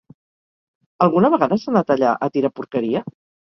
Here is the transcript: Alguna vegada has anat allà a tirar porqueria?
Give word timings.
Alguna 1.07 1.31
vegada 1.35 1.59
has 1.59 1.67
anat 1.73 1.95
allà 1.99 2.17
a 2.29 2.33
tirar 2.39 2.53
porqueria? 2.61 3.07